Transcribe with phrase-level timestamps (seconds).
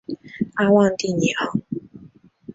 [0.55, 1.61] 阿旺蒂尼昂。